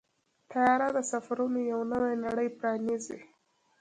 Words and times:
طیاره 0.51 0.87
د 0.95 0.97
سفرونو 1.11 1.59
یو 1.71 1.79
نوې 1.91 2.13
نړۍ 2.25 2.47
پرانیزي. 2.57 3.19